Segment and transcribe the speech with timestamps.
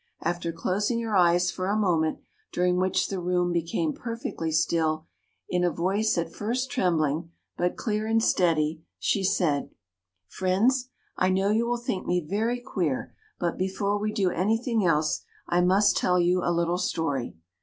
[0.23, 5.05] After closing her eyes for a moment, during which the room became perfectly still,
[5.47, 9.69] in a voice at first trembling, but clear and steady, she said:
[10.27, 15.21] "Friends, I know you will think me very queer; but before we do anything else,
[15.47, 17.35] I must tell you a little story.